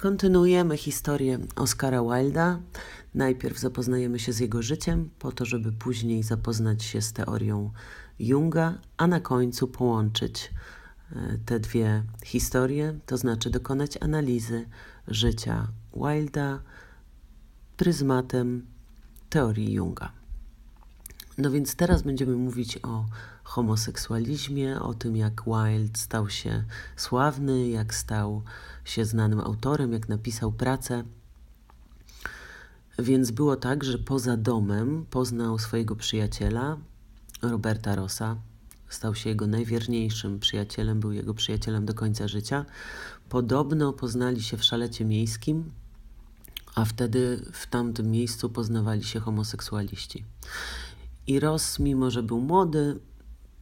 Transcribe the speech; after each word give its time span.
Kontynuujemy 0.00 0.76
historię 0.76 1.38
Oscara 1.56 2.02
Wilda. 2.02 2.58
Najpierw 3.14 3.58
zapoznajemy 3.58 4.18
się 4.18 4.32
z 4.32 4.38
jego 4.38 4.62
życiem, 4.62 5.10
po 5.18 5.32
to, 5.32 5.44
żeby 5.44 5.72
później 5.72 6.22
zapoznać 6.22 6.84
się 6.84 7.02
z 7.02 7.12
teorią 7.12 7.70
Junga, 8.18 8.78
a 8.96 9.06
na 9.06 9.20
końcu 9.20 9.68
połączyć 9.68 10.50
e, 11.12 11.38
te 11.46 11.60
dwie 11.60 12.02
historie, 12.24 12.98
to 13.06 13.16
znaczy 13.16 13.50
dokonać 13.50 13.98
analizy 14.00 14.66
życia 15.08 15.68
Wilda 15.96 16.62
pryzmatem 17.76 18.66
teorii 19.30 19.72
Junga. 19.72 20.19
No 21.40 21.50
więc 21.50 21.74
teraz 21.74 22.02
będziemy 22.02 22.36
mówić 22.36 22.78
o 22.82 23.04
homoseksualizmie, 23.44 24.80
o 24.80 24.94
tym 24.94 25.16
jak 25.16 25.42
Wilde 25.44 25.98
stał 25.98 26.30
się 26.30 26.64
sławny, 26.96 27.68
jak 27.68 27.94
stał 27.94 28.42
się 28.84 29.04
znanym 29.04 29.40
autorem, 29.40 29.92
jak 29.92 30.08
napisał 30.08 30.52
pracę. 30.52 31.04
Więc 32.98 33.30
było 33.30 33.56
tak, 33.56 33.84
że 33.84 33.98
poza 33.98 34.36
domem 34.36 35.06
poznał 35.10 35.58
swojego 35.58 35.96
przyjaciela, 35.96 36.76
Roberta 37.42 37.94
Rossa. 37.94 38.36
Stał 38.88 39.14
się 39.14 39.30
jego 39.30 39.46
najwierniejszym 39.46 40.40
przyjacielem, 40.40 41.00
był 41.00 41.12
jego 41.12 41.34
przyjacielem 41.34 41.86
do 41.86 41.94
końca 41.94 42.28
życia. 42.28 42.66
Podobno 43.28 43.92
poznali 43.92 44.42
się 44.42 44.56
w 44.56 44.64
szalecie 44.64 45.04
miejskim, 45.04 45.72
a 46.74 46.84
wtedy 46.84 47.44
w 47.52 47.66
tamtym 47.66 48.10
miejscu 48.10 48.50
poznawali 48.50 49.04
się 49.04 49.20
homoseksualiści. 49.20 50.24
I 51.26 51.40
Ross, 51.40 51.78
mimo 51.78 52.10
że 52.10 52.22
był 52.22 52.40
młody, 52.40 53.00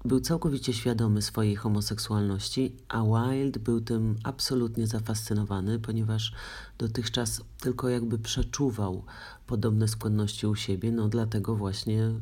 był 0.04 0.20
całkowicie 0.20 0.72
świadomy 0.72 1.22
swojej 1.22 1.56
homoseksualności, 1.56 2.76
a 2.88 3.02
Wilde 3.02 3.60
był 3.60 3.80
tym 3.80 4.16
absolutnie 4.24 4.86
zafascynowany, 4.86 5.78
ponieważ 5.78 6.32
dotychczas 6.78 7.42
tylko 7.60 7.88
jakby 7.88 8.18
przeczuwał 8.18 9.04
podobne 9.46 9.88
skłonności 9.88 10.46
u 10.46 10.54
siebie, 10.54 10.92
no 10.92 11.08
dlatego 11.08 11.56
właśnie 11.56 12.02
y, 12.02 12.14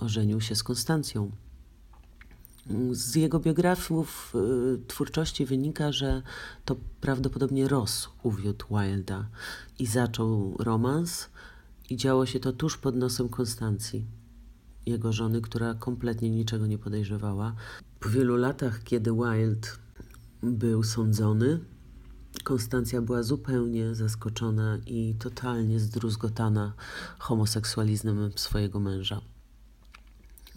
ożenił 0.00 0.40
się 0.40 0.54
z 0.54 0.62
Konstancją. 0.62 1.30
Z 2.92 3.14
jego 3.14 3.40
biografów 3.40 4.34
y, 4.74 4.86
twórczości 4.86 5.46
wynika, 5.46 5.92
że 5.92 6.22
to 6.64 6.76
prawdopodobnie 7.00 7.68
Ross 7.68 8.08
uwiódł 8.22 8.66
Wilda 8.70 9.28
i 9.78 9.86
zaczął 9.86 10.56
romans 10.58 11.28
i 11.90 11.96
działo 11.96 12.26
się 12.26 12.40
to 12.40 12.52
tuż 12.52 12.78
pod 12.78 12.96
nosem 12.96 13.28
Konstancji 13.28 14.06
jego 14.86 15.12
żony, 15.12 15.40
która 15.40 15.74
kompletnie 15.74 16.30
niczego 16.30 16.66
nie 16.66 16.78
podejrzewała. 16.78 17.54
Po 18.00 18.08
wielu 18.08 18.36
latach, 18.36 18.82
kiedy 18.82 19.10
Wilde 19.12 19.68
był 20.42 20.82
sądzony, 20.82 21.60
Konstancja 22.44 23.02
była 23.02 23.22
zupełnie 23.22 23.94
zaskoczona 23.94 24.78
i 24.86 25.14
totalnie 25.18 25.80
zdruzgotana 25.80 26.72
homoseksualizmem 27.18 28.30
swojego 28.36 28.80
męża. 28.80 29.20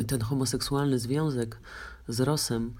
Ten 0.08 0.22
homoseksualny 0.22 1.00
związek 1.00 1.60
z 2.08 2.20
Rosem 2.20 2.74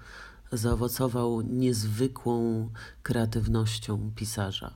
zaowocował 0.52 1.40
niezwykłą 1.40 2.68
kreatywnością 3.02 4.12
pisarza. 4.16 4.74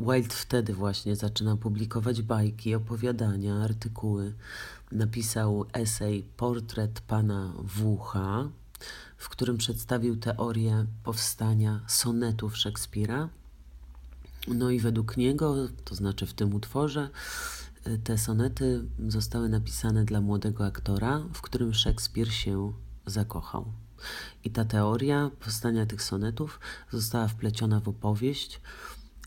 Wilde 0.00 0.34
wtedy 0.34 0.74
właśnie 0.74 1.16
zaczyna 1.16 1.56
publikować 1.56 2.22
bajki, 2.22 2.74
opowiadania, 2.74 3.54
artykuły. 3.54 4.34
Napisał 4.92 5.64
esej 5.72 6.22
Portret 6.36 7.00
pana 7.00 7.52
Wucha, 7.58 8.48
w 9.16 9.28
którym 9.28 9.56
przedstawił 9.56 10.16
teorię 10.16 10.86
powstania 11.04 11.80
sonetów 11.86 12.56
Szekspira. 12.56 13.28
No 14.48 14.70
i 14.70 14.80
według 14.80 15.16
niego, 15.16 15.54
to 15.84 15.94
znaczy 15.94 16.26
w 16.26 16.34
tym 16.34 16.54
utworze, 16.54 17.10
te 18.04 18.18
sonety 18.18 18.84
zostały 19.08 19.48
napisane 19.48 20.04
dla 20.04 20.20
młodego 20.20 20.66
aktora, 20.66 21.22
w 21.32 21.42
którym 21.42 21.74
Szekspir 21.74 22.32
się 22.32 22.72
zakochał. 23.06 23.64
I 24.44 24.50
ta 24.50 24.64
teoria 24.64 25.30
powstania 25.40 25.86
tych 25.86 26.02
sonetów 26.02 26.60
została 26.90 27.28
wpleciona 27.28 27.80
w 27.80 27.88
opowieść, 27.88 28.60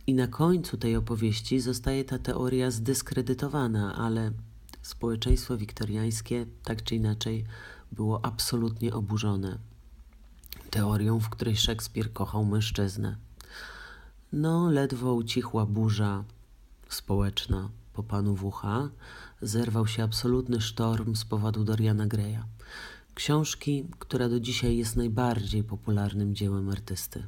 i 0.07 0.13
na 0.13 0.27
końcu 0.27 0.77
tej 0.77 0.95
opowieści 0.95 1.59
zostaje 1.59 2.05
ta 2.05 2.19
teoria 2.19 2.71
zdyskredytowana, 2.71 3.95
ale 3.95 4.31
społeczeństwo 4.89 5.57
wiktoriańskie 5.57 6.45
tak 6.63 6.83
czy 6.83 6.95
inaczej 6.95 7.45
było 7.91 8.25
absolutnie 8.25 8.93
oburzone 8.93 9.57
teorią, 10.69 11.19
w 11.19 11.29
której 11.29 11.57
Szekspir 11.57 12.13
kochał 12.13 12.45
mężczyznę. 12.45 13.15
No, 14.33 14.71
ledwo 14.71 15.13
ucichła 15.13 15.65
burza 15.65 16.23
społeczna 16.89 17.69
po 17.93 18.03
panu 18.03 18.35
Wucha, 18.35 18.89
zerwał 19.41 19.87
się 19.87 20.03
absolutny 20.03 20.61
sztorm 20.61 21.15
z 21.15 21.25
powodu 21.25 21.63
Doriana 21.63 22.07
Greya. 22.07 22.43
Książki, 23.15 23.85
która 23.99 24.29
do 24.29 24.39
dzisiaj 24.39 24.77
jest 24.77 24.95
najbardziej 24.95 25.63
popularnym 25.63 26.35
dziełem 26.35 26.69
artysty. 26.69 27.27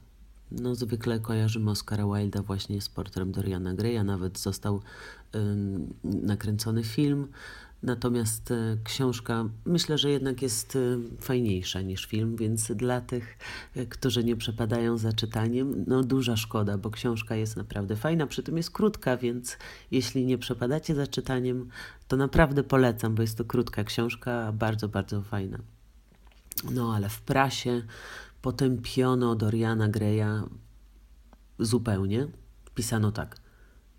No, 0.51 0.75
zwykle 0.75 1.19
kojarzymy 1.19 1.71
Oscara 1.71 2.05
Wilda 2.05 2.41
właśnie 2.41 2.81
z 2.81 2.89
portrem 2.89 3.31
Doriana 3.31 3.73
Greya, 3.73 4.03
nawet 4.03 4.39
został 4.39 4.81
y, 5.35 5.39
nakręcony 6.03 6.83
film. 6.83 7.27
Natomiast 7.83 8.51
y, 8.51 8.77
książka 8.83 9.45
myślę, 9.65 9.97
że 9.97 10.09
jednak 10.09 10.41
jest 10.41 10.75
y, 10.75 10.97
fajniejsza 11.19 11.81
niż 11.81 12.05
film, 12.05 12.35
więc 12.35 12.71
dla 12.71 13.01
tych, 13.01 13.37
y, 13.77 13.85
którzy 13.85 14.23
nie 14.23 14.35
przepadają 14.35 14.97
za 14.97 15.13
czytaniem, 15.13 15.85
no 15.87 16.03
duża 16.03 16.37
szkoda, 16.37 16.77
bo 16.77 16.89
książka 16.91 17.35
jest 17.35 17.57
naprawdę 17.57 17.95
fajna, 17.95 18.27
przy 18.27 18.43
tym 18.43 18.57
jest 18.57 18.71
krótka, 18.71 19.17
więc 19.17 19.57
jeśli 19.91 20.25
nie 20.25 20.37
przepadacie 20.37 20.95
za 20.95 21.07
czytaniem, 21.07 21.69
to 22.07 22.17
naprawdę 22.17 22.63
polecam, 22.63 23.15
bo 23.15 23.21
jest 23.21 23.37
to 23.37 23.45
krótka 23.45 23.83
książka, 23.83 24.51
bardzo, 24.51 24.89
bardzo 24.89 25.21
fajna. 25.21 25.57
No 26.71 26.95
ale 26.95 27.09
w 27.09 27.21
prasie 27.21 27.81
potępiono 28.41 29.35
Doriana 29.35 29.87
Greya 29.87 30.49
zupełnie. 31.59 32.27
Pisano 32.75 33.11
tak. 33.11 33.41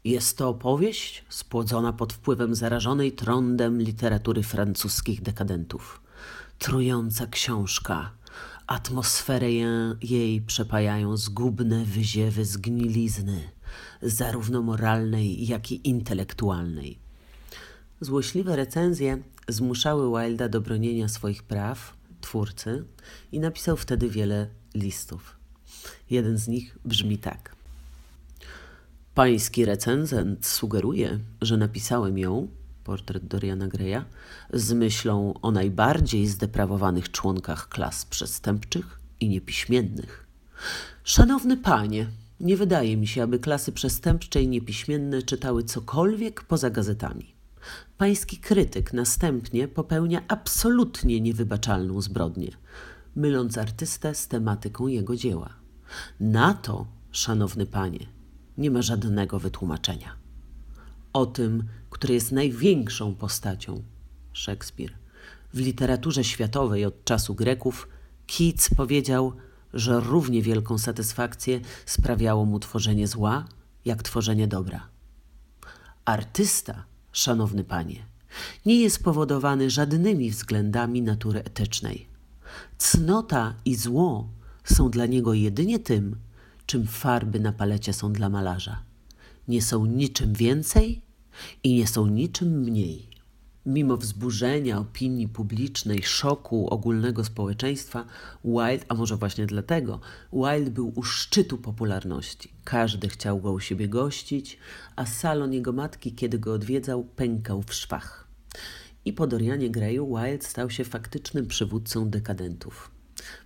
Jest 0.04 0.38
to 0.38 0.48
opowieść 0.48 1.24
spłodzona 1.28 1.92
pod 1.92 2.12
wpływem 2.12 2.54
zarażonej 2.54 3.12
trądem 3.12 3.82
literatury 3.82 4.42
francuskich 4.42 5.22
dekadentów. 5.22 6.02
Trująca 6.58 7.26
książka. 7.26 8.10
Atmosferę 8.66 9.52
jej 10.02 10.42
przepajają 10.42 11.16
zgubne 11.16 11.84
wyziewy 11.84 12.44
zgnilizny, 12.44 13.50
zarówno 14.02 14.62
moralnej, 14.62 15.46
jak 15.46 15.72
i 15.72 15.88
intelektualnej. 15.88 16.98
Złośliwe 18.00 18.56
recenzje 18.56 19.22
zmuszały 19.48 20.20
Wilda 20.20 20.48
do 20.48 20.60
bronienia 20.60 21.08
swoich 21.08 21.42
praw, 21.42 21.96
twórcy 22.22 22.84
i 23.32 23.40
napisał 23.40 23.76
wtedy 23.76 24.08
wiele 24.08 24.48
listów. 24.74 25.36
Jeden 26.10 26.38
z 26.38 26.48
nich 26.48 26.78
brzmi 26.84 27.18
tak. 27.18 27.56
Pański 29.14 29.64
recenzent 29.64 30.46
sugeruje, 30.46 31.18
że 31.40 31.56
napisałem 31.56 32.18
ją, 32.18 32.48
portret 32.84 33.26
Doriana 33.26 33.68
Greya, 33.68 34.04
z 34.52 34.72
myślą 34.72 35.34
o 35.42 35.50
najbardziej 35.50 36.26
zdeprawowanych 36.26 37.10
członkach 37.10 37.68
klas 37.68 38.04
przestępczych 38.04 39.00
i 39.20 39.28
niepiśmiennych. 39.28 40.26
Szanowny 41.04 41.56
panie, 41.56 42.06
nie 42.40 42.56
wydaje 42.56 42.96
mi 42.96 43.06
się, 43.06 43.22
aby 43.22 43.38
klasy 43.38 43.72
przestępcze 43.72 44.42
i 44.42 44.48
niepiśmienne 44.48 45.22
czytały 45.22 45.64
cokolwiek 45.64 46.42
poza 46.42 46.70
gazetami. 46.70 47.31
Pański 47.98 48.38
krytyk 48.38 48.92
następnie 48.92 49.68
popełnia 49.68 50.22
absolutnie 50.28 51.20
niewybaczalną 51.20 52.00
zbrodnię, 52.00 52.50
myląc 53.16 53.58
artystę 53.58 54.14
z 54.14 54.28
tematyką 54.28 54.86
jego 54.86 55.16
dzieła. 55.16 55.48
Na 56.20 56.54
to, 56.54 56.86
szanowny 57.10 57.66
panie, 57.66 58.06
nie 58.58 58.70
ma 58.70 58.82
żadnego 58.82 59.38
wytłumaczenia. 59.38 60.16
O 61.12 61.26
tym, 61.26 61.64
który 61.90 62.14
jest 62.14 62.32
największą 62.32 63.14
postacią, 63.14 63.82
Szekspir. 64.32 64.92
W 65.54 65.58
literaturze 65.58 66.24
światowej 66.24 66.84
od 66.84 67.04
czasu 67.04 67.34
Greków 67.34 67.88
Keats 68.26 68.74
powiedział, 68.74 69.32
że 69.74 70.00
równie 70.00 70.42
wielką 70.42 70.78
satysfakcję 70.78 71.60
sprawiało 71.86 72.44
mu 72.44 72.58
tworzenie 72.58 73.08
zła, 73.08 73.44
jak 73.84 74.02
tworzenie 74.02 74.48
dobra. 74.48 74.88
Artysta 76.04 76.84
szanowny 77.12 77.64
panie, 77.64 78.02
nie 78.66 78.80
jest 78.80 78.96
spowodowany 78.96 79.70
żadnymi 79.70 80.30
względami 80.30 81.02
natury 81.02 81.44
etycznej. 81.44 82.06
Cnota 82.78 83.54
i 83.64 83.74
zło 83.74 84.28
są 84.64 84.90
dla 84.90 85.06
niego 85.06 85.34
jedynie 85.34 85.78
tym, 85.78 86.16
czym 86.66 86.86
farby 86.86 87.40
na 87.40 87.52
palecie 87.52 87.92
są 87.92 88.12
dla 88.12 88.28
malarza. 88.28 88.82
Nie 89.48 89.62
są 89.62 89.86
niczym 89.86 90.32
więcej 90.32 91.02
i 91.62 91.74
nie 91.74 91.86
są 91.86 92.06
niczym 92.06 92.60
mniej. 92.60 93.11
Mimo 93.66 93.96
wzburzenia 93.96 94.78
opinii 94.78 95.28
publicznej, 95.28 96.02
szoku 96.02 96.68
ogólnego 96.68 97.24
społeczeństwa, 97.24 98.04
Wilde, 98.44 98.84
a 98.88 98.94
może 98.94 99.16
właśnie 99.16 99.46
dlatego, 99.46 100.00
Wilde 100.32 100.70
był 100.70 100.92
u 100.96 101.02
szczytu 101.02 101.58
popularności. 101.58 102.52
Każdy 102.64 103.08
chciał 103.08 103.40
go 103.40 103.52
u 103.52 103.60
siebie 103.60 103.88
gościć, 103.88 104.58
a 104.96 105.06
salon 105.06 105.52
jego 105.52 105.72
matki, 105.72 106.12
kiedy 106.12 106.38
go 106.38 106.54
odwiedzał, 106.54 107.04
pękał 107.04 107.62
w 107.62 107.74
szwach. 107.74 108.28
I 109.04 109.12
po 109.12 109.26
Dorianie 109.26 109.70
Greyu 109.70 110.16
Wilde 110.16 110.46
stał 110.46 110.70
się 110.70 110.84
faktycznym 110.84 111.46
przywódcą 111.46 112.10
dekadentów. 112.10 112.90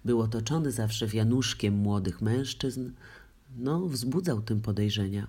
Był 0.05 0.21
otoczony 0.21 0.73
zawsze 0.73 1.07
wianuszkiem 1.07 1.75
młodych 1.75 2.23
mężczyzn, 2.23 2.91
no, 3.57 3.87
wzbudzał 3.87 4.43
tym 4.43 4.61
podejrzenia, 4.61 5.27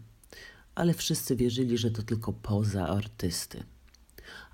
ale 0.76 0.94
wszyscy 0.94 1.36
wierzyli, 1.36 1.78
że 1.78 1.92
to 1.92 2.04
tylko 2.04 2.34
poza 2.34 2.88
artysty 2.88 3.64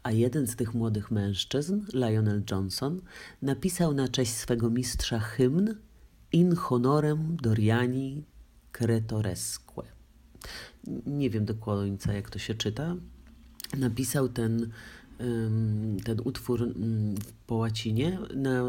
a 0.04 0.12
jeden 0.12 0.48
z 0.48 0.56
tych 0.56 0.74
młodych 0.74 1.12
mężczyzn, 1.12 1.82
Lionel 1.94 2.44
Johnson, 2.52 3.02
napisał 3.42 3.94
na 3.94 4.08
cześć 4.08 4.34
swego 4.34 4.70
mistrza 4.70 5.20
hymn 5.20 5.76
In 6.32 6.56
honorem 6.56 7.38
Doriani 7.42 8.24
Cretoresque. 8.72 9.84
Nie 11.06 11.30
wiem 11.30 11.46
do 11.46 11.56
końca, 11.56 12.14
jak 12.14 12.30
to 12.30 12.40
się 12.40 12.56
czyta. 12.56 12.96
Napisał 13.78 14.30
ten, 14.30 14.72
ten 16.04 16.22
utwór 16.24 16.74
po 17.48 17.56
łacinie. 17.56 18.20
Na 18.36 18.64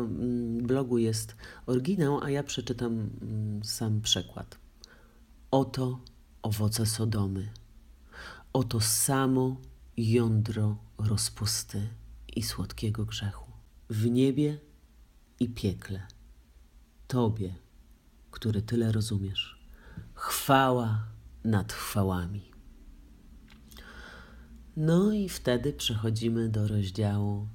blogu 0.62 0.98
jest 0.98 1.36
oryginał, 1.66 2.24
a 2.24 2.30
ja 2.30 2.42
przeczytam 2.42 3.10
sam 3.62 4.00
przekład. 4.00 4.58
Oto 5.50 6.00
owoce 6.42 6.86
Sodomy. 6.86 7.48
Oto 8.52 8.80
samo 8.80 9.56
jądro 9.96 10.78
rozpusty 10.98 11.88
i 12.36 12.42
słodkiego 12.42 13.04
grzechu. 13.04 13.50
W 13.90 14.10
niebie 14.10 14.58
i 15.40 15.48
piekle. 15.48 16.06
Tobie, 17.08 17.54
który 18.30 18.62
tyle 18.62 18.92
rozumiesz. 18.92 19.58
Chwała 20.14 21.06
nad 21.44 21.72
chwałami. 21.72 22.50
No 24.76 25.12
i 25.12 25.28
wtedy 25.28 25.72
przechodzimy 25.72 26.48
do 26.48 26.68
rozdziału 26.68 27.48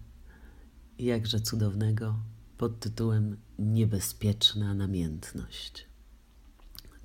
jakże 0.99 1.39
cudownego 1.39 2.15
pod 2.57 2.79
tytułem 2.79 3.37
Niebezpieczna 3.59 4.73
namiętność. 4.73 5.87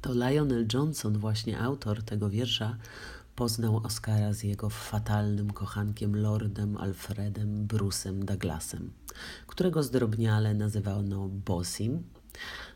To 0.01 0.13
Lionel 0.15 0.67
Johnson, 0.73 1.19
właśnie 1.19 1.61
autor 1.61 2.03
tego 2.03 2.31
wiersza, 2.31 2.77
poznał 3.37 3.77
Oscara 3.77 4.33
z 4.33 4.43
jego 4.43 4.71
fatalnym 4.71 5.53
kochankiem 5.53 6.17
Lordem 6.17 6.77
Alfredem 6.77 7.67
Bruce'em 7.67 8.25
Douglasem, 8.25 8.93
którego 9.47 9.83
zdrobniale 9.83 10.55
nazywano 10.55 11.29
Bosim. 11.29 12.03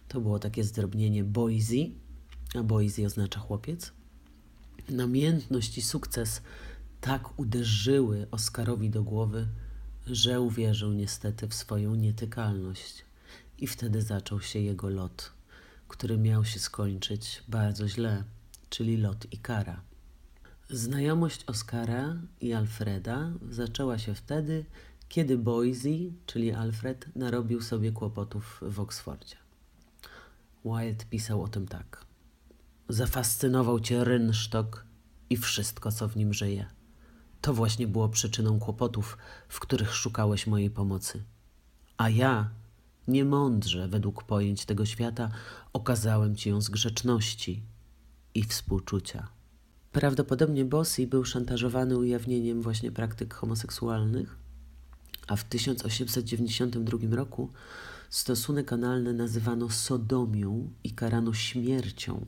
To 0.09 0.21
było 0.21 0.39
takie 0.39 0.65
zdrobnienie 0.65 1.25
Boise, 1.25 1.75
a 2.55 2.63
Boise 2.63 3.07
oznacza 3.07 3.41
chłopiec. 3.41 3.93
Namiętność 4.89 5.79
i 5.79 5.83
sukces 5.83 6.43
tak 7.01 7.39
uderzyły 7.39 8.27
Oscarowi 8.31 8.91
do 8.91 9.03
głowy, 9.03 9.47
że 10.07 10.41
uwierzył 10.41 10.93
niestety 10.93 11.49
w 11.49 11.55
swoją 11.55 11.95
nietykalność. 11.95 13.05
I 13.59 13.67
wtedy 13.67 14.03
zaczął 14.03 14.41
się 14.41 14.59
jego 14.59 14.89
lot, 14.89 15.33
który 15.89 16.19
miał 16.19 16.45
się 16.45 16.59
skończyć 16.59 17.43
bardzo 17.49 17.89
źle, 17.89 18.25
czyli 18.71 18.97
lot 18.97 19.33
i 19.33 19.39
kara. 19.39 19.88
Znajomość 20.71 21.45
Oscara 21.45 22.17
i 22.41 22.53
Alfreda 22.53 23.31
zaczęła 23.51 23.99
się 23.99 24.15
wtedy, 24.15 24.65
kiedy 25.09 25.39
Boise, 25.39 25.89
czyli 26.27 26.53
Alfred, 26.53 27.17
narobił 27.17 27.63
sobie 27.63 27.93
kłopotów 27.93 28.61
w 28.63 28.81
Oksfordzie. 28.81 29.37
Wilde 30.65 31.05
pisał 31.11 31.43
o 31.43 31.49
tym 31.49 31.69
tak. 31.69 32.05
Zafascynował 32.89 33.81
cię 33.81 34.05
rynsztok 34.05 34.85
i 35.31 35.37
wszystko, 35.37 35.93
co 35.93 36.09
w 36.09 36.17
nim 36.17 36.35
żyje. 36.35 36.67
To 37.41 37.55
właśnie 37.55 37.87
było 37.87 38.09
przyczyną 38.09 38.59
kłopotów, 38.59 39.19
w 39.49 39.61
których 39.61 39.95
szukałeś 39.95 40.47
mojej 40.47 40.71
pomocy. 40.71 41.23
A 41.97 42.09
ja, 42.09 42.51
niemądrze 43.09 43.89
według 43.89 44.25
pojęć 44.25 44.65
tego 44.65 44.87
świata, 44.87 45.31
okazałem 45.73 46.37
ci 46.37 46.49
ją 46.51 46.61
z 46.61 46.71
grzeczności 46.71 47.63
i 48.35 48.43
współczucia. 48.43 49.38
Prawdopodobnie 49.93 50.65
Bossi 50.65 51.07
był 51.07 51.25
szantażowany 51.25 51.99
ujawnieniem 51.99 52.63
właśnie 52.63 52.93
praktyk 52.93 53.35
homoseksualnych, 53.35 54.37
a 55.27 55.37
w 55.37 55.45
1892 55.45 57.17
roku 57.17 57.51
stosunek 58.11 58.73
analny 58.73 59.13
nazywano 59.13 59.71
sodomią 59.71 60.71
i 60.85 60.91
karano 60.91 61.35
śmiercią. 61.35 62.27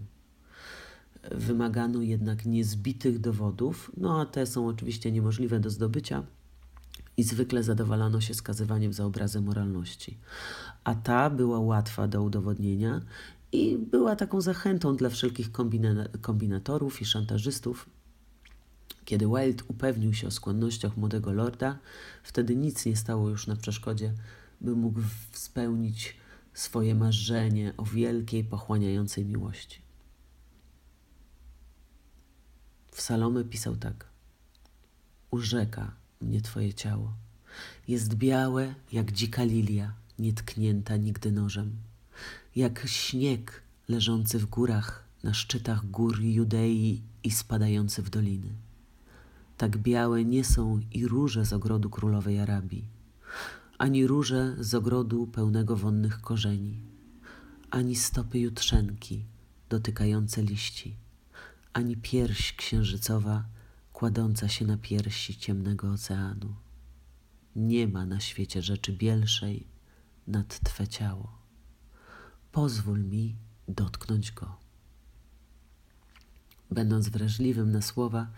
Wymagano 1.30 2.02
jednak 2.02 2.46
niezbitych 2.46 3.18
dowodów, 3.18 3.90
no 3.96 4.20
a 4.20 4.26
te 4.26 4.46
są 4.46 4.66
oczywiście 4.66 5.12
niemożliwe 5.12 5.60
do 5.60 5.70
zdobycia 5.70 6.22
i 7.16 7.22
zwykle 7.22 7.62
zadowalano 7.62 8.20
się 8.20 8.34
skazywaniem 8.34 8.92
za 8.92 9.04
obrazy 9.04 9.40
moralności. 9.40 10.18
A 10.84 10.94
ta 10.94 11.30
była 11.30 11.60
łatwa 11.60 12.08
do 12.08 12.22
udowodnienia 12.22 13.00
i 13.52 13.78
była 13.78 14.16
taką 14.16 14.40
zachętą 14.40 14.96
dla 14.96 15.08
wszelkich 15.08 15.52
kombina 15.52 16.08
kombinatorów 16.20 17.02
i 17.02 17.04
szantażystów. 17.04 17.90
Kiedy 19.04 19.26
Wilde 19.26 19.64
upewnił 19.68 20.14
się 20.14 20.26
o 20.26 20.30
skłonnościach 20.30 20.96
młodego 20.96 21.32
lorda, 21.32 21.78
wtedy 22.22 22.56
nic 22.56 22.86
nie 22.86 22.96
stało 22.96 23.28
już 23.28 23.46
na 23.46 23.56
przeszkodzie, 23.56 24.14
by 24.60 24.76
mógł 24.76 25.00
spełnić 25.32 26.16
swoje 26.54 26.94
marzenie 26.94 27.72
o 27.76 27.84
wielkiej, 27.84 28.44
pochłaniającej 28.44 29.24
miłości. 29.24 29.82
W 32.92 33.00
Salome 33.00 33.44
pisał 33.44 33.76
tak: 33.76 34.08
Urzeka 35.30 35.94
mnie 36.20 36.40
Twoje 36.40 36.74
ciało. 36.74 37.14
Jest 37.88 38.14
białe 38.14 38.74
jak 38.92 39.12
dzika 39.12 39.44
lilia, 39.44 39.94
nietknięta 40.18 40.96
nigdy 40.96 41.32
nożem 41.32 41.89
jak 42.60 42.82
śnieg 42.86 43.62
leżący 43.88 44.38
w 44.38 44.46
górach, 44.46 45.04
na 45.22 45.34
szczytach 45.34 45.90
gór 45.90 46.20
Judei 46.20 47.02
i 47.24 47.30
spadający 47.30 48.02
w 48.02 48.10
doliny. 48.10 48.52
Tak 49.56 49.78
białe 49.78 50.24
nie 50.24 50.44
są 50.44 50.80
i 50.92 51.06
róże 51.06 51.44
z 51.44 51.52
ogrodu 51.52 51.90
królowej 51.90 52.40
Arabii, 52.40 52.84
ani 53.78 54.06
róże 54.06 54.56
z 54.58 54.74
ogrodu 54.74 55.26
pełnego 55.26 55.76
wonnych 55.76 56.20
korzeni, 56.20 56.80
ani 57.70 57.96
stopy 57.96 58.38
jutrzenki 58.38 59.24
dotykające 59.68 60.42
liści, 60.42 60.96
ani 61.72 61.96
pierś 61.96 62.52
księżycowa 62.52 63.44
kładąca 63.92 64.48
się 64.48 64.66
na 64.66 64.76
piersi 64.76 65.36
ciemnego 65.36 65.92
oceanu. 65.92 66.54
Nie 67.56 67.88
ma 67.88 68.06
na 68.06 68.20
świecie 68.20 68.62
rzeczy 68.62 68.92
bielszej 68.92 69.66
nad 70.26 70.60
Twe 70.60 70.88
ciało 70.88 71.39
pozwól 72.52 73.04
mi 73.04 73.36
dotknąć 73.68 74.32
go. 74.32 74.56
Będąc 76.70 77.08
wrażliwym 77.08 77.72
na 77.72 77.82
słowa, 77.82 78.30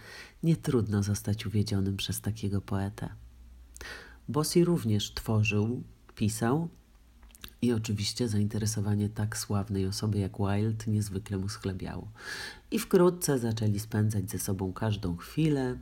nie 0.42 0.57
trudno 0.57 1.02
zostać 1.02 1.47
uwiedzionym 1.47 1.97
przez 1.97 2.21
takiego 2.21 2.61
poetę. 2.61 3.09
Bossi 4.28 4.64
również 4.64 5.14
tworzył, 5.14 5.83
pisał 6.14 6.69
i 7.62 7.73
oczywiście 7.73 8.28
zainteresowanie 8.28 9.09
tak 9.09 9.37
sławnej 9.37 9.87
osoby 9.87 10.19
jak 10.19 10.38
Wilde 10.38 10.85
niezwykle 10.87 11.38
mu 11.38 11.49
schlebiało. 11.49 12.12
I 12.71 12.78
wkrótce 12.78 13.38
zaczęli 13.38 13.78
spędzać 13.78 14.31
ze 14.31 14.38
sobą 14.38 14.73
każdą 14.73 15.16
chwilę, 15.16 15.78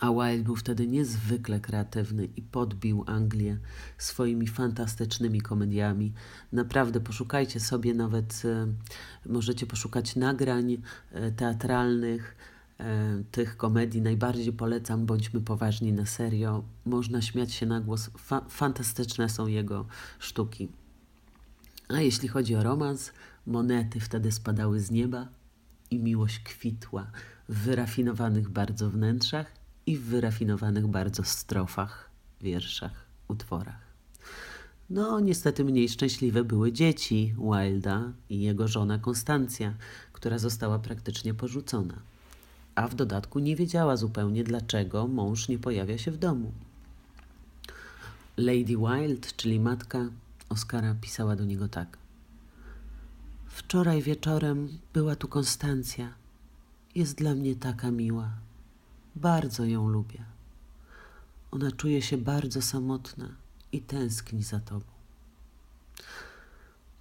a 0.00 0.10
Wilde 0.10 0.44
był 0.44 0.56
wtedy 0.56 0.86
niezwykle 0.86 1.60
kreatywny 1.60 2.28
i 2.36 2.42
podbił 2.42 3.04
Anglię 3.06 3.58
swoimi 3.98 4.46
fantastycznymi 4.46 5.40
komediami. 5.40 6.12
Naprawdę 6.52 7.00
poszukajcie 7.00 7.60
sobie 7.60 7.94
nawet, 7.94 8.42
e, 8.44 8.66
możecie 9.32 9.66
poszukać 9.66 10.16
nagrań 10.16 10.76
e, 11.12 11.32
teatralnych 11.32 12.36
e, 12.78 13.22
tych 13.30 13.56
komedii. 13.56 14.02
Najbardziej 14.02 14.52
polecam 14.52 15.06
Bądźmy 15.06 15.40
poważni 15.40 15.92
na 15.92 16.06
serio. 16.06 16.64
Można 16.84 17.22
śmiać 17.22 17.52
się 17.52 17.66
na 17.66 17.80
głos. 17.80 18.10
Fa 18.18 18.40
fantastyczne 18.48 19.28
są 19.28 19.46
jego 19.46 19.86
sztuki. 20.18 20.68
A 21.88 22.00
jeśli 22.00 22.28
chodzi 22.28 22.56
o 22.56 22.62
romans, 22.62 23.12
monety 23.46 24.00
wtedy 24.00 24.32
spadały 24.32 24.80
z 24.80 24.90
nieba 24.90 25.28
i 25.90 25.98
miłość 25.98 26.38
kwitła 26.38 27.10
w 27.48 27.58
wyrafinowanych 27.58 28.48
bardzo 28.48 28.90
wnętrzach 28.90 29.63
i 29.86 29.96
w 29.96 30.02
wyrafinowanych 30.02 30.86
bardzo 30.86 31.24
strofach, 31.24 32.10
wierszach, 32.40 33.06
utworach. 33.28 33.84
No, 34.90 35.20
niestety 35.20 35.64
mniej 35.64 35.88
szczęśliwe 35.88 36.44
były 36.44 36.72
dzieci 36.72 37.34
Wilda 37.38 38.12
i 38.30 38.40
jego 38.40 38.68
żona 38.68 38.98
Konstancja, 38.98 39.74
która 40.12 40.38
została 40.38 40.78
praktycznie 40.78 41.34
porzucona. 41.34 41.94
A 42.74 42.88
w 42.88 42.94
dodatku 42.94 43.38
nie 43.38 43.56
wiedziała 43.56 43.96
zupełnie, 43.96 44.44
dlaczego 44.44 45.08
mąż 45.08 45.48
nie 45.48 45.58
pojawia 45.58 45.98
się 45.98 46.10
w 46.10 46.18
domu. 46.18 46.52
Lady 48.36 48.76
Wild, 48.76 49.36
czyli 49.36 49.60
matka 49.60 50.08
Oscara, 50.48 50.94
pisała 51.00 51.36
do 51.36 51.44
niego 51.44 51.68
tak. 51.68 51.98
Wczoraj 53.46 54.02
wieczorem 54.02 54.78
była 54.92 55.16
tu 55.16 55.28
Konstancja. 55.28 56.14
Jest 56.94 57.16
dla 57.16 57.34
mnie 57.34 57.56
taka 57.56 57.90
miła. 57.90 58.30
Bardzo 59.16 59.64
ją 59.64 59.88
lubię. 59.88 60.24
Ona 61.50 61.72
czuje 61.72 62.02
się 62.02 62.18
bardzo 62.18 62.62
samotna 62.62 63.28
i 63.72 63.80
tęskni 63.80 64.42
za 64.42 64.60
tobą. 64.60 64.86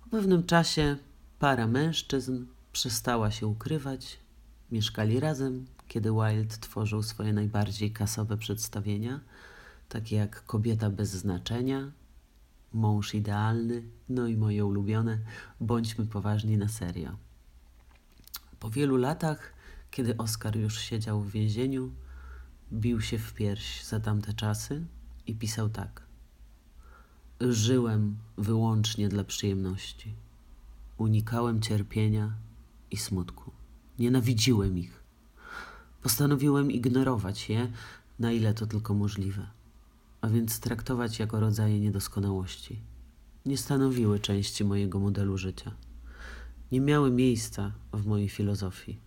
Po 0.03 0.09
pewnym 0.09 0.43
czasie 0.43 0.97
para 1.39 1.67
mężczyzn 1.67 2.45
przestała 2.71 3.31
się 3.31 3.47
ukrywać. 3.47 4.19
Mieszkali 4.71 5.19
razem, 5.19 5.65
kiedy 5.87 6.09
Wilde 6.11 6.57
tworzył 6.57 7.03
swoje 7.03 7.33
najbardziej 7.33 7.91
kasowe 7.91 8.37
przedstawienia, 8.37 9.19
takie 9.89 10.15
jak 10.15 10.45
Kobieta 10.45 10.89
bez 10.89 11.09
znaczenia, 11.09 11.91
Mąż 12.73 13.13
idealny, 13.13 13.83
no 14.09 14.27
i 14.27 14.37
moje 14.37 14.65
ulubione 14.65 15.17
Bądźmy 15.59 16.05
poważni 16.05 16.57
na 16.57 16.67
serio. 16.67 17.17
Po 18.59 18.69
wielu 18.69 18.97
latach, 18.97 19.53
kiedy 19.91 20.17
Oskar 20.17 20.57
już 20.57 20.79
siedział 20.79 21.21
w 21.21 21.31
więzieniu, 21.31 21.91
bił 22.73 23.01
się 23.01 23.17
w 23.17 23.33
pierś 23.33 23.83
za 23.83 23.99
tamte 23.99 24.33
czasy 24.33 24.85
i 25.27 25.35
pisał 25.35 25.69
tak. 25.69 26.03
Żyłem 27.41 28.17
wyłącznie 28.37 29.09
dla 29.09 29.23
przyjemności. 29.23 30.13
Unikałem 30.97 31.61
cierpienia 31.61 32.33
i 32.91 32.97
smutku. 32.97 33.51
Nienawidziłem 33.99 34.77
ich. 34.77 35.03
Postanowiłem 36.01 36.71
ignorować 36.71 37.49
je, 37.49 37.71
na 38.19 38.31
ile 38.31 38.53
to 38.53 38.67
tylko 38.67 38.93
możliwe, 38.93 39.47
a 40.21 40.29
więc 40.29 40.59
traktować 40.59 41.19
jako 41.19 41.39
rodzaje 41.39 41.79
niedoskonałości. 41.79 42.79
Nie 43.45 43.57
stanowiły 43.57 44.19
części 44.19 44.65
mojego 44.65 44.99
modelu 44.99 45.37
życia. 45.37 45.71
Nie 46.71 46.81
miały 46.81 47.11
miejsca 47.11 47.71
w 47.93 48.05
mojej 48.05 48.29
filozofii. 48.29 48.99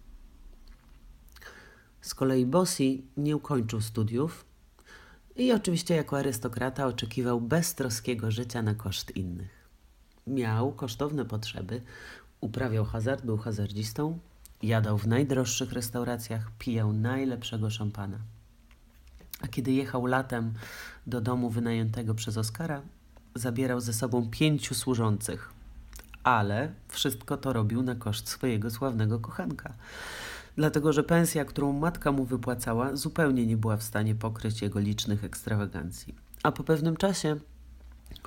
Z 2.07 2.15
kolei 2.15 2.47
Bossi 2.47 3.05
nie 3.17 3.37
ukończył 3.37 3.81
studiów 3.81 4.45
i 5.37 5.53
oczywiście 5.53 5.95
jako 5.95 6.19
arystokrata 6.19 6.87
oczekiwał 6.87 7.41
beztroskiego 7.41 8.31
życia 8.31 8.63
na 8.63 8.75
koszt 8.75 9.17
innych. 9.17 9.69
Miał 10.27 10.73
kosztowne 10.73 11.25
potrzeby, 11.25 11.83
uprawiał 12.41 12.85
hazard, 12.85 13.25
był 13.25 13.37
hazardzistą, 13.37 14.19
jadał 14.63 14.99
w 14.99 15.07
najdroższych 15.07 15.73
restauracjach, 15.73 16.51
pijał 16.59 16.93
najlepszego 16.93 17.71
szampana. 17.71 18.19
A 19.41 19.49
kiedy 19.49 19.73
jechał 19.73 20.07
latem 20.07 20.55
do 21.07 21.21
domu 21.21 21.51
wynajętego 21.51 22.15
przez 22.15 22.39
Oskara, 22.39 22.83
zabierał 23.35 23.81
ze 23.81 23.93
sobą 23.93 24.31
pięciu 24.31 24.75
służących. 24.75 25.53
Ale 26.23 26.73
wszystko 26.89 27.37
to 27.37 27.53
robił 27.53 27.83
na 27.83 27.95
koszt 27.95 28.29
swojego 28.29 28.71
sławnego 28.71 29.19
kochanka. 29.19 29.75
Dlatego, 30.57 30.93
że 30.93 31.05
pensja, 31.05 31.45
którą 31.45 31.73
matka 31.73 32.13
mu 32.13 32.25
wypłacała, 32.25 32.97
zupełnie 32.97 33.47
nie 33.47 33.57
była 33.57 33.77
w 33.77 33.83
stanie 33.83 34.15
pokryć 34.15 34.63
jego 34.63 34.79
licznych 34.81 35.25
ekstrawagancji. 35.25 36.15
A 36.43 36.53
po 36.53 36.65
pewnym 36.65 36.97
czasie 36.97 37.37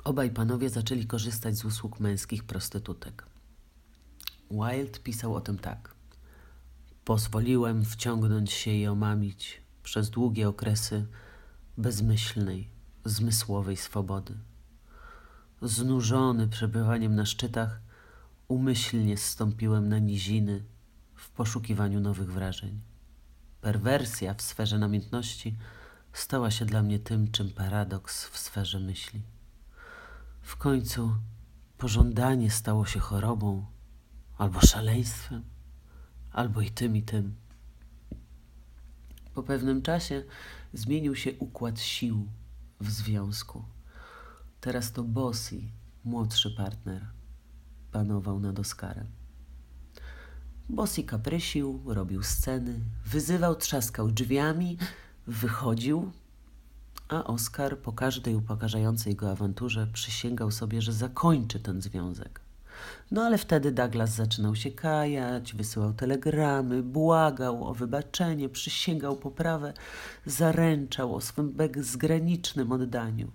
obaj 0.04 0.30
panowie 0.30 0.70
zaczęli 0.70 1.06
korzystać 1.06 1.56
z 1.56 1.64
usług 1.64 2.00
męskich 2.00 2.44
prostytutek. 2.44 3.26
Wilde 4.50 4.98
pisał 4.98 5.34
o 5.34 5.40
tym 5.40 5.58
tak. 5.58 5.94
Pozwoliłem 7.04 7.84
wciągnąć 7.84 8.52
się 8.52 8.70
i 8.70 8.86
omamić 8.86 9.62
przez 9.82 10.10
długie 10.10 10.48
okresy 10.48 11.06
bezmyślnej, 11.78 12.68
zmysłowej 13.04 13.76
swobody. 13.76 14.34
Znużony 15.62 16.48
przebywaniem 16.48 17.14
na 17.14 17.26
szczytach, 17.26 17.80
umyślnie 18.48 19.16
zstąpiłem 19.16 19.88
na 19.88 19.98
niziny 19.98 20.62
w 21.20 21.30
poszukiwaniu 21.30 22.00
nowych 22.00 22.32
wrażeń. 22.32 22.80
Perwersja 23.60 24.34
w 24.34 24.42
sferze 24.42 24.78
namiętności 24.78 25.56
stała 26.12 26.50
się 26.50 26.64
dla 26.64 26.82
mnie 26.82 26.98
tym, 26.98 27.30
czym 27.30 27.50
paradoks 27.50 28.24
w 28.24 28.38
sferze 28.38 28.80
myśli. 28.80 29.22
W 30.42 30.56
końcu 30.56 31.16
pożądanie 31.78 32.50
stało 32.50 32.86
się 32.86 33.00
chorobą, 33.00 33.66
albo 34.38 34.60
szaleństwem, 34.60 35.42
albo 36.32 36.60
i 36.60 36.70
tym, 36.70 36.96
i 36.96 37.02
tym. 37.02 37.34
Po 39.34 39.42
pewnym 39.42 39.82
czasie 39.82 40.24
zmienił 40.72 41.16
się 41.16 41.32
układ 41.38 41.80
sił 41.80 42.28
w 42.80 42.90
związku. 42.90 43.64
Teraz 44.60 44.92
to 44.92 45.02
Bossy, 45.02 45.60
młodszy 46.04 46.50
partner, 46.50 47.06
panował 47.92 48.40
nad 48.40 48.58
Oskarem. 48.58 49.19
Bossy 50.70 51.02
kaprysił, 51.02 51.80
robił 51.86 52.22
sceny, 52.22 52.80
wyzywał, 53.06 53.56
trzaskał 53.56 54.10
drzwiami, 54.10 54.78
wychodził, 55.26 56.12
a 57.08 57.24
Oskar 57.24 57.78
po 57.78 57.92
każdej 57.92 58.34
upokarzającej 58.34 59.14
go 59.14 59.30
awanturze 59.30 59.86
przysięgał 59.92 60.50
sobie, 60.50 60.82
że 60.82 60.92
zakończy 60.92 61.60
ten 61.60 61.82
związek. 61.82 62.40
No 63.10 63.22
ale 63.22 63.38
wtedy 63.38 63.72
Douglas 63.72 64.14
zaczynał 64.14 64.56
się 64.56 64.70
kajać, 64.70 65.54
wysyłał 65.54 65.92
telegramy, 65.92 66.82
błagał 66.82 67.68
o 67.68 67.74
wybaczenie, 67.74 68.48
przysięgał 68.48 69.16
poprawę, 69.16 69.72
zaręczał 70.26 71.14
o 71.14 71.20
swym 71.20 71.52
bezgranicznym 71.52 72.72
oddaniu. 72.72 73.30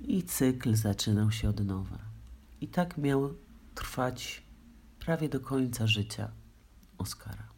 I 0.00 0.22
cykl 0.22 0.74
zaczynał 0.74 1.30
się 1.30 1.48
od 1.48 1.64
nowa. 1.64 1.98
I 2.60 2.68
tak 2.68 2.98
miał 2.98 3.34
trwać 3.74 4.45
prawie 5.06 5.28
do 5.28 5.40
końca 5.40 5.86
życia 5.86 6.30
Oskara. 6.98 7.48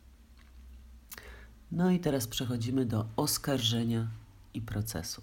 No 1.73 1.91
i 1.91 2.01
teraz 2.01 2.27
przechodzimy 2.27 2.87
do 2.87 3.07
oskarżenia 3.17 4.09
i 4.55 4.61
procesu. 4.61 5.23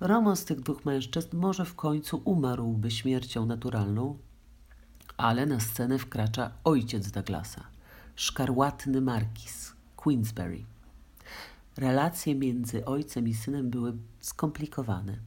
Romans 0.00 0.44
tych 0.44 0.60
dwóch 0.60 0.84
mężczyzn 0.84 1.36
może 1.36 1.64
w 1.64 1.74
końcu 1.74 2.22
umarłby 2.24 2.90
śmiercią 2.90 3.46
naturalną, 3.46 4.18
ale 5.16 5.46
na 5.46 5.60
scenę 5.60 5.98
wkracza 5.98 6.50
ojciec 6.64 7.10
Douglasa, 7.10 7.64
szkarłatny 8.14 9.00
markiz 9.00 9.72
Queensberry. 9.96 10.64
Relacje 11.76 12.34
między 12.34 12.84
ojcem 12.84 13.28
i 13.28 13.34
synem 13.34 13.70
były 13.70 13.96
skomplikowane. 14.20 15.18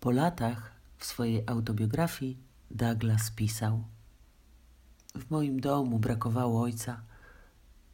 Po 0.00 0.10
latach 0.10 0.72
w 0.98 1.04
swojej 1.04 1.42
autobiografii 1.46 2.36
Douglas 2.70 3.30
pisał: 3.30 3.84
W 5.16 5.30
moim 5.30 5.60
domu 5.60 5.98
brakowało 5.98 6.62
ojca. 6.62 7.02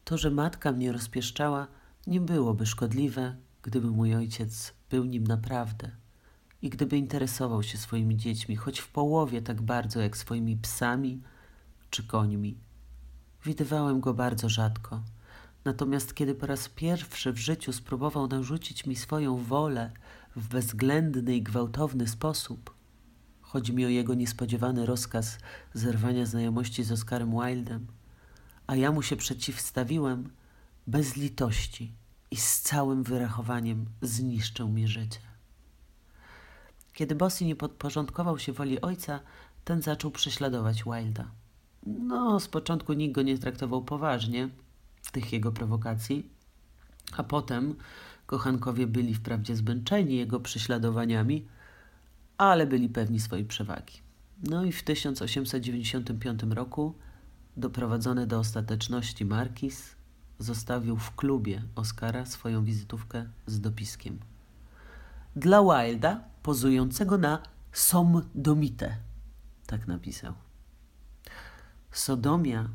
To, 0.05 0.19
że 0.19 0.31
matka 0.31 0.73
mnie 0.73 0.93
rozpieszczała, 0.93 1.67
nie 2.07 2.21
byłoby 2.21 2.67
szkodliwe, 2.67 3.37
gdyby 3.63 3.91
mój 3.91 4.15
ojciec 4.15 4.75
był 4.91 5.05
nim 5.05 5.25
naprawdę 5.27 5.91
i 6.63 6.71
gdyby 6.71 6.99
interesował 6.99 7.63
się 7.63 7.79
swoimi 7.79 8.17
dziećmi, 8.17 8.57
choć 8.57 8.81
w 8.81 8.89
połowie 8.89 9.43
tak 9.43 9.63
bardzo 9.63 10.01
jak 10.01 10.17
swoimi 10.17 10.57
psami 10.57 11.23
czy 11.91 12.07
końmi. 12.07 12.59
Widywałem 13.45 14.01
go 14.01 14.15
bardzo 14.15 14.49
rzadko. 14.49 15.03
Natomiast 15.65 16.15
kiedy 16.15 16.35
po 16.35 16.47
raz 16.47 16.69
pierwszy 16.69 17.33
w 17.33 17.39
życiu 17.39 17.73
spróbował 17.73 18.27
narzucić 18.29 18.87
mi 18.87 18.97
swoją 18.97 19.37
wolę 19.37 19.91
w 20.37 20.49
bezwzględny 20.49 21.37
i 21.37 21.43
gwałtowny 21.43 22.09
sposób, 22.09 22.74
chodzi 23.55 23.73
mi 23.73 23.87
o 23.87 23.89
jego 23.89 24.15
niespodziewany 24.15 24.87
rozkaz 24.87 25.39
zerwania 25.75 26.27
znajomości 26.27 26.85
z 26.85 26.93
Oscarem 26.93 27.31
Wildem, 27.31 27.87
a 28.67 28.77
ja 28.77 28.93
mu 28.93 29.03
się 29.03 29.17
przeciwstawiłem 29.17 30.31
bez 30.87 31.17
litości 31.17 31.93
i 32.31 32.37
z 32.37 32.61
całym 32.61 33.03
wyrachowaniem 33.03 33.87
zniszczył 34.03 34.69
mi 34.69 34.89
życie. 34.89 35.19
Kiedy 36.93 37.15
Bossy 37.15 37.45
nie 37.45 37.57
podporządkował 37.57 38.39
się 38.39 38.53
woli 38.53 38.81
ojca, 38.81 39.21
ten 39.65 39.83
zaczął 39.83 40.11
prześladować 40.11 40.85
Wilda. 40.85 41.31
No, 41.87 42.41
z 42.41 42.49
początku 42.49 42.93
nikt 42.93 43.15
go 43.15 43.23
nie 43.23 43.39
traktował 43.39 43.85
poważnie, 43.85 44.49
tych 45.13 45.33
jego 45.33 45.53
prowokacji, 45.53 46.31
a 47.17 47.23
potem 47.23 47.75
kochankowie 48.27 48.87
byli 48.87 49.15
wprawdzie 49.15 49.57
zmęczeni 49.57 50.17
jego 50.17 50.41
prześladowaniami, 50.41 51.47
ale 52.39 52.67
byli 52.67 52.89
pewni 52.89 53.21
swojej 53.21 53.45
przewagi. 53.45 54.05
No 54.43 54.65
i 54.65 54.73
w 54.73 54.83
1895 54.83 56.43
roku, 56.43 56.95
doprowadzony 57.57 58.27
do 58.27 58.39
ostateczności 58.39 59.25
Markis, 59.25 59.95
zostawił 60.39 60.97
w 60.97 61.15
klubie 61.15 61.63
Oscara 61.75 62.27
swoją 62.27 62.65
wizytówkę 62.65 63.27
z 63.47 63.61
dopiskiem. 63.61 64.19
Dla 65.37 65.63
Wilda 65.63 66.21
pozującego 66.43 67.19
na 67.19 67.43
somdomitę. 67.73 68.97
Tak 69.67 69.87
napisał. 69.87 70.35
Sodomia, 71.91 72.69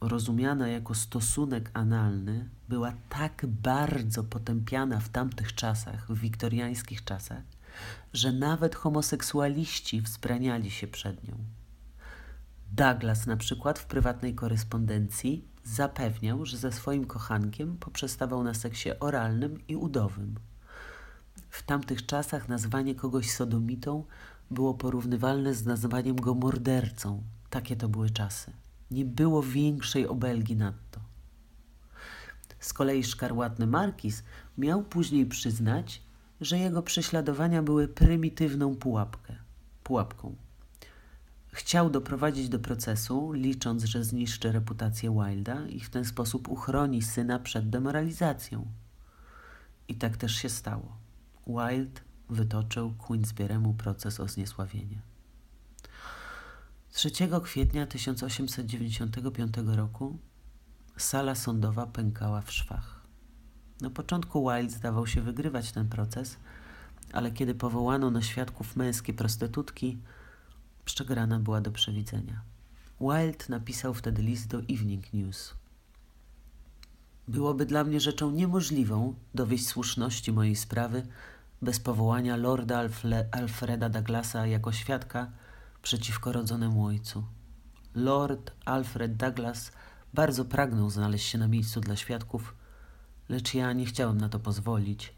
rozumiana 0.00 0.68
jako 0.68 0.94
stosunek 0.94 1.70
analny, 1.74 2.48
była 2.68 2.92
tak 3.08 3.46
bardzo 3.46 4.24
potępiana 4.24 5.00
w 5.00 5.08
tamtych 5.08 5.54
czasach, 5.54 6.12
w 6.12 6.20
wiktoriańskich 6.20 7.04
czasach, 7.04 7.42
że 8.12 8.32
nawet 8.32 8.74
homoseksualiści 8.74 10.00
wzbraniali 10.00 10.70
się 10.70 10.86
przed 10.86 11.28
nią. 11.28 11.34
Douglas 12.72 13.26
na 13.26 13.36
przykład 13.36 13.78
w 13.78 13.86
prywatnej 13.86 14.34
korespondencji 14.34 15.48
zapewniał, 15.64 16.46
że 16.46 16.56
ze 16.56 16.72
swoim 16.72 17.04
kochankiem 17.04 17.76
poprzestawał 17.76 18.44
na 18.44 18.54
seksie 18.54 18.90
oralnym 19.00 19.66
i 19.68 19.76
udowym. 19.76 20.34
W 21.50 21.62
tamtych 21.62 22.06
czasach 22.06 22.48
nazwanie 22.48 22.94
kogoś 22.94 23.30
sodomitą 23.30 24.04
było 24.50 24.74
porównywalne 24.74 25.54
z 25.54 25.66
nazwaniem 25.66 26.16
go 26.16 26.34
mordercą. 26.34 27.22
Takie 27.50 27.76
to 27.76 27.88
były 27.88 28.10
czasy. 28.10 28.52
Nie 28.90 29.04
było 29.04 29.42
większej 29.42 30.06
obelgi 30.06 30.56
nad 30.56 30.74
to. 30.90 31.00
Z 32.60 32.72
kolei 32.72 33.04
szkarłatny 33.04 33.66
Markiz 33.66 34.22
miał 34.58 34.82
później 34.82 35.26
przyznać, 35.26 36.02
że 36.40 36.58
jego 36.58 36.82
prześladowania 36.82 37.62
były 37.62 37.88
prymitywną 37.88 38.76
pułapkę, 38.76 39.36
pułapką. 39.82 40.36
Chciał 41.52 41.90
doprowadzić 41.90 42.48
do 42.48 42.58
procesu, 42.58 43.32
licząc, 43.32 43.84
że 43.84 44.04
zniszczy 44.04 44.52
reputację 44.52 45.10
Wilda 45.10 45.66
i 45.66 45.80
w 45.80 45.90
ten 45.90 46.04
sposób 46.04 46.48
uchroni 46.48 47.02
syna 47.02 47.38
przed 47.38 47.70
demoralizacją. 47.70 48.66
I 49.88 49.94
tak 49.94 50.16
też 50.16 50.36
się 50.36 50.48
stało. 50.48 50.96
Wild 51.46 52.02
wytoczył 52.30 52.94
Queensberry'emu 52.98 53.74
proces 53.74 54.20
o 54.20 54.28
zniesławienie. 54.28 55.00
3 56.92 57.10
kwietnia 57.44 57.86
1895 57.86 59.54
roku 59.66 60.18
sala 60.96 61.34
sądowa 61.34 61.86
pękała 61.86 62.40
w 62.40 62.52
szwach. 62.52 62.95
Na 63.80 63.90
początku 63.90 64.50
Wilde 64.50 64.74
zdawał 64.74 65.06
się 65.06 65.20
wygrywać 65.20 65.72
ten 65.72 65.88
proces, 65.88 66.36
ale 67.12 67.30
kiedy 67.30 67.54
powołano 67.54 68.10
na 68.10 68.22
świadków 68.22 68.76
męskie 68.76 69.14
prostytutki, 69.14 69.98
przegrana 70.84 71.38
była 71.38 71.60
do 71.60 71.70
przewidzenia. 71.70 72.40
Wilde 73.00 73.44
napisał 73.48 73.94
wtedy 73.94 74.22
list 74.22 74.48
do 74.48 74.58
Evening 74.58 75.12
News. 75.12 75.54
Byłoby 77.28 77.66
dla 77.66 77.84
mnie 77.84 78.00
rzeczą 78.00 78.30
niemożliwą 78.30 79.14
dowieść 79.34 79.66
słuszności 79.66 80.32
mojej 80.32 80.56
sprawy 80.56 81.06
bez 81.62 81.80
powołania 81.80 82.36
lorda 82.36 82.78
Alfle 82.78 83.28
Alfreda 83.32 83.88
Douglasa 83.88 84.46
jako 84.46 84.72
świadka 84.72 85.30
przeciwko 85.82 86.32
rodzonemu 86.32 86.86
ojcu. 86.86 87.24
Lord 87.94 88.52
Alfred 88.64 89.16
Douglas 89.16 89.72
bardzo 90.14 90.44
pragnął 90.44 90.90
znaleźć 90.90 91.26
się 91.26 91.38
na 91.38 91.48
miejscu 91.48 91.80
dla 91.80 91.96
świadków, 91.96 92.54
lecz 93.28 93.54
ja 93.54 93.72
nie 93.72 93.86
chciałem 93.86 94.18
na 94.18 94.28
to 94.28 94.40
pozwolić. 94.40 95.14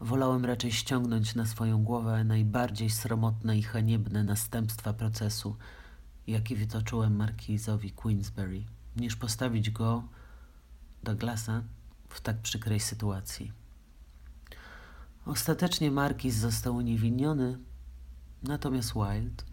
Wolałem 0.00 0.44
raczej 0.44 0.72
ściągnąć 0.72 1.34
na 1.34 1.46
swoją 1.46 1.84
głowę 1.84 2.24
najbardziej 2.24 2.90
sromotne 2.90 3.58
i 3.58 3.62
haniebne 3.62 4.24
następstwa 4.24 4.92
procesu, 4.92 5.56
jaki 6.26 6.56
wytoczyłem 6.56 7.16
markizowi 7.16 7.90
Queensberry, 7.90 8.64
niż 8.96 9.16
postawić 9.16 9.70
go, 9.70 10.04
Douglasa, 11.02 11.62
w 12.08 12.20
tak 12.20 12.40
przykrej 12.42 12.80
sytuacji. 12.80 13.52
Ostatecznie 15.26 15.90
Markiz 15.90 16.34
został 16.34 16.76
uniewinniony, 16.76 17.58
natomiast 18.42 18.92
Wild 18.94 19.44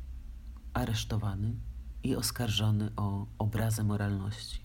aresztowany 0.73 1.55
i 2.03 2.15
oskarżony 2.15 2.91
o 2.95 3.25
obrazę 3.37 3.83
moralności. 3.83 4.61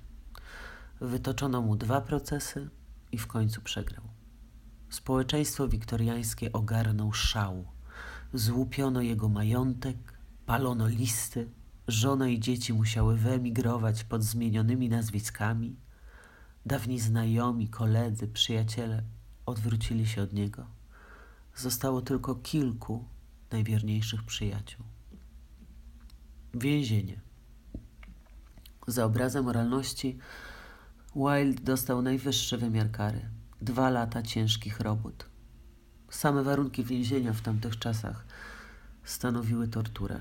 Wytoczono 1.00 1.62
mu 1.62 1.76
dwa 1.76 2.00
procesy 2.00 2.70
i 3.14 3.18
w 3.18 3.26
końcu 3.26 3.60
przegrał. 3.60 4.04
Społeczeństwo 4.90 5.68
wiktoriańskie 5.68 6.52
ogarnął 6.52 7.12
szał. 7.12 7.64
Złupiono 8.34 9.00
jego 9.00 9.28
majątek, 9.28 9.96
palono 10.46 10.88
listy, 10.88 11.48
żona 11.88 12.28
i 12.28 12.40
dzieci 12.40 12.72
musiały 12.72 13.16
wyemigrować 13.16 14.04
pod 14.04 14.22
zmienionymi 14.22 14.88
nazwiskami. 14.88 15.76
Dawni 16.66 17.00
znajomi, 17.00 17.68
koledzy, 17.68 18.28
przyjaciele 18.28 19.02
odwrócili 19.46 20.06
się 20.06 20.22
od 20.22 20.32
niego. 20.32 20.66
Zostało 21.56 22.02
tylko 22.02 22.34
kilku 22.34 23.04
najwierniejszych 23.50 24.22
przyjaciół. 24.22 24.84
Więzienie. 26.54 27.20
Za 28.86 29.04
obrazę 29.04 29.42
moralności 29.42 30.18
Wilde 31.16 31.62
dostał 31.62 32.02
najwyższy 32.02 32.58
wymiar 32.58 32.90
kary 32.90 33.20
dwa 33.62 33.90
lata 33.90 34.22
ciężkich 34.22 34.80
robót. 34.80 35.26
Same 36.10 36.42
warunki 36.42 36.84
więzienia 36.84 37.32
w 37.32 37.40
tamtych 37.40 37.78
czasach 37.78 38.24
stanowiły 39.04 39.68
torturę. 39.68 40.20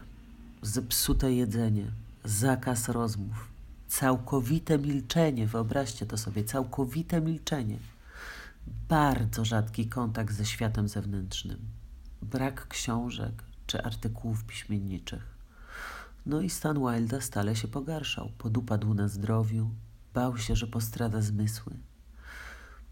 Zepsute 0.61 1.33
jedzenie, 1.33 1.85
zakaz 2.23 2.89
rozmów, 2.89 3.47
całkowite 3.87 4.77
milczenie 4.79 5.47
wyobraźcie 5.47 6.05
to 6.05 6.17
sobie 6.17 6.43
całkowite 6.43 7.21
milczenie 7.21 7.77
bardzo 8.89 9.45
rzadki 9.45 9.87
kontakt 9.87 10.33
ze 10.33 10.45
światem 10.45 10.87
zewnętrznym, 10.87 11.59
brak 12.21 12.67
książek 12.67 13.43
czy 13.67 13.83
artykułów 13.83 14.43
piśmienniczych. 14.43 15.33
No 16.25 16.41
i 16.41 16.49
stan 16.49 16.79
Wilda 16.79 17.21
stale 17.21 17.55
się 17.55 17.67
pogarszał. 17.67 18.31
Podupadł 18.37 18.93
na 18.93 19.07
zdrowiu, 19.07 19.69
bał 20.13 20.37
się, 20.37 20.55
że 20.55 20.67
postrada 20.67 21.21
zmysły. 21.21 21.73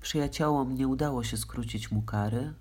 Przyjaciołom 0.02 0.76
nie 0.76 0.88
udało 0.88 1.24
się 1.24 1.38
skrócić 1.38 1.92
mu 1.92 2.02
kary, 2.02 2.54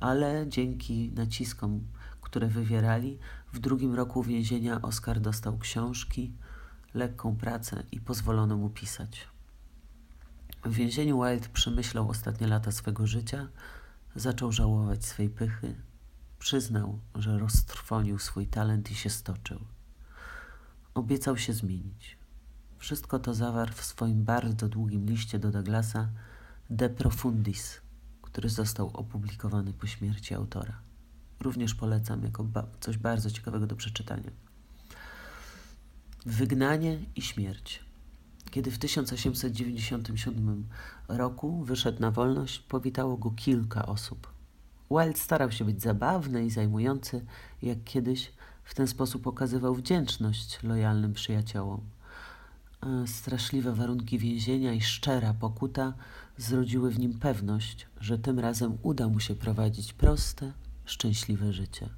ale 0.00 0.44
dzięki 0.48 1.12
naciskom, 1.14 1.80
które 2.20 2.46
wywierali, 2.46 3.18
w 3.52 3.58
drugim 3.58 3.94
roku 3.94 4.22
więzienia 4.22 4.82
Oskar 4.82 5.20
dostał 5.20 5.58
książki, 5.58 6.32
lekką 6.94 7.36
pracę 7.36 7.82
i 7.92 8.00
pozwolono 8.00 8.56
mu 8.56 8.70
pisać. 8.70 9.28
W 10.64 10.72
więzieniu 10.72 11.22
Wilde 11.22 11.48
przemyślał 11.48 12.10
ostatnie 12.10 12.46
lata 12.46 12.72
swego 12.72 13.06
życia, 13.06 13.48
zaczął 14.16 14.52
żałować 14.52 15.04
swej 15.04 15.30
pychy, 15.30 15.74
przyznał, 16.38 16.98
że 17.14 17.38
roztrwonił 17.38 18.18
swój 18.18 18.46
talent 18.46 18.90
i 18.90 18.94
się 18.94 19.10
stoczył. 19.10 19.60
Obiecał 20.94 21.36
się 21.36 21.52
zmienić. 21.52 22.19
Wszystko 22.80 23.18
to 23.18 23.34
zawarł 23.34 23.72
w 23.72 23.84
swoim 23.84 24.24
bardzo 24.24 24.68
długim 24.68 25.06
liście 25.06 25.38
do 25.38 25.50
Douglasa 25.50 26.08
De 26.70 26.90
Profundis, 26.90 27.80
który 28.22 28.48
został 28.48 28.90
opublikowany 28.94 29.72
po 29.72 29.86
śmierci 29.86 30.34
autora. 30.34 30.80
Również 31.40 31.74
polecam 31.74 32.22
jako 32.22 32.44
ba 32.44 32.66
coś 32.80 32.98
bardzo 32.98 33.30
ciekawego 33.30 33.66
do 33.66 33.76
przeczytania. 33.76 34.30
Wygnanie 36.26 36.98
i 37.16 37.22
śmierć. 37.22 37.84
Kiedy 38.50 38.70
w 38.70 38.78
1897 38.78 40.68
roku 41.08 41.64
wyszedł 41.64 42.00
na 42.00 42.10
wolność, 42.10 42.58
powitało 42.58 43.16
go 43.16 43.30
kilka 43.30 43.86
osób. 43.86 44.32
Wilde 44.90 45.18
starał 45.18 45.52
się 45.52 45.64
być 45.64 45.82
zabawny 45.82 46.46
i 46.46 46.50
zajmujący, 46.50 47.24
jak 47.62 47.84
kiedyś 47.84 48.32
w 48.64 48.74
ten 48.74 48.86
sposób 48.86 49.26
okazywał 49.26 49.74
wdzięczność 49.74 50.62
lojalnym 50.62 51.12
przyjaciołom. 51.12 51.80
Straszliwe 53.06 53.72
warunki 53.72 54.18
więzienia 54.18 54.72
i 54.72 54.80
szczera 54.80 55.34
pokuta 55.34 55.94
zrodziły 56.36 56.90
w 56.90 56.98
nim 56.98 57.18
pewność, 57.18 57.86
że 58.00 58.18
tym 58.18 58.38
razem 58.38 58.78
uda 58.82 59.08
mu 59.08 59.20
się 59.20 59.34
prowadzić 59.34 59.92
proste, 59.92 60.52
szczęśliwe 60.84 61.52
życie. 61.52 61.88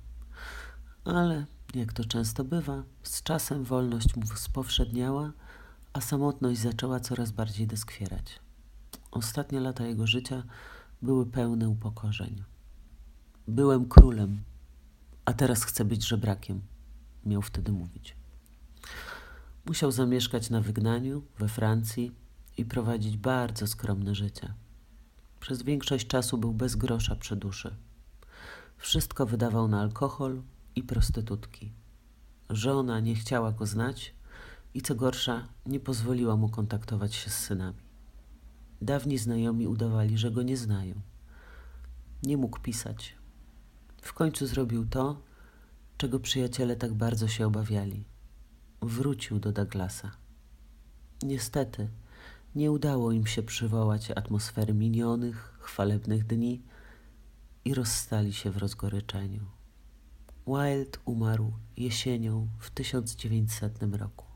Ale, 1.05 1.47
jak 1.75 1.93
to 1.93 2.05
często 2.05 2.45
bywa, 2.45 2.83
z 3.03 3.23
czasem 3.23 3.65
wolność 3.65 4.17
mu 4.17 4.27
spowszedniała, 4.27 5.33
a 5.93 6.01
samotność 6.01 6.61
zaczęła 6.61 7.01
coraz 7.01 7.31
bardziej 7.31 7.67
doskwierać. 7.67 8.41
Ostatnie 9.11 9.61
lata 9.61 9.87
jego 9.87 10.07
życia 10.07 10.43
były 11.03 11.27
pełne 11.27 11.69
upokorzeń. 11.69 12.43
Byłem 13.49 13.89
królem, 13.89 14.43
a 15.25 15.33
teraz 15.33 15.65
chcę 15.65 15.85
być 15.85 16.07
żebrakiem, 16.09 16.61
miał 17.27 17.43
wtedy 17.43 17.73
mówić. 17.73 18.22
Musiał 19.67 19.93
zamieszkać 19.93 20.51
na 20.51 20.61
wygnaniu 20.61 21.23
we 21.39 21.49
Francji 21.49 22.13
i 22.57 22.65
prowadzić 22.65 23.17
bardzo 23.17 23.67
skromne 23.67 24.15
życie. 24.15 24.55
Przez 25.41 25.63
większość 25.63 26.07
czasu 26.07 26.39
był 26.39 26.55
bez 26.55 26.77
grosza 26.77 27.17
przy 27.17 27.37
duszy. 27.37 27.77
Wszystko 28.77 29.27
wydawał 29.27 29.69
na 29.69 29.81
alkohol 29.81 30.43
i 30.77 30.83
prostytutki. 30.83 31.73
Żona 32.51 33.01
nie 33.01 33.15
chciała 33.15 33.53
go 33.53 33.67
znać 33.67 34.15
i 34.75 34.83
co 34.83 34.95
gorsza, 34.95 35.49
nie 35.67 35.81
pozwoliła 35.81 36.37
mu 36.37 36.49
kontaktować 36.49 37.15
się 37.15 37.31
z 37.31 37.39
synami. 37.39 37.83
Dawni 38.81 39.19
znajomi 39.19 39.67
udawali, 39.67 40.19
że 40.19 40.31
go 40.31 40.43
nie 40.43 40.57
znają. 40.57 40.95
Nie 42.23 42.37
mógł 42.37 42.61
pisać. 42.61 43.17
W 44.03 44.13
końcu 44.13 44.47
zrobił 44.47 44.87
to, 44.87 45.23
czego 45.97 46.21
przyjaciele 46.21 46.77
tak 46.77 46.95
bardzo 46.95 47.29
się 47.29 47.47
obawiali. 47.47 48.12
Wrócił 48.83 49.39
do 49.39 49.53
Douglasa. 49.53 50.11
Niestety, 51.23 51.89
nie 52.55 52.71
udało 52.71 53.13
im 53.13 53.27
się 53.27 53.43
przywołać 53.43 54.11
atmosfery 54.11 54.75
minionych, 54.75 55.59
chwalebnych 55.61 56.27
dni 56.27 56.63
i 57.65 57.75
rozstali 57.75 58.33
się 58.33 58.51
w 58.51 58.57
rozgoryczeniu. 58.57 59.41
Wilde 60.47 60.99
umarł 61.05 61.53
jesienią 61.77 62.49
w 62.59 62.71
1900 62.71 63.83
roku. 63.93 64.27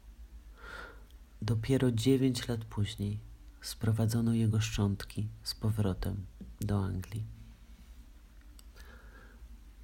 Dopiero 1.43 1.93
9 1.93 2.49
lat 2.49 2.65
później 2.65 3.21
sprowadzono 3.61 4.35
jego 4.35 4.61
szczątki 4.61 5.29
z 5.43 5.55
powrotem 5.55 6.27
do 6.61 6.85
Anglii. 6.85 7.25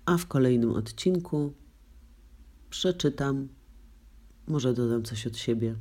A 0.06 0.16
w 0.16 0.26
kolejnym 0.26 0.70
odcinku 0.70 1.54
przeczytam, 2.70 3.48
może 4.46 4.74
dodam 4.74 5.02
coś 5.02 5.26
od 5.26 5.36
siebie, 5.36 5.74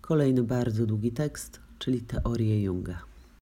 kolejny 0.00 0.42
bardzo 0.42 0.86
długi 0.86 1.12
tekst, 1.12 1.60
czyli 1.78 2.00
teorię 2.00 2.62
Junga. 2.62 3.09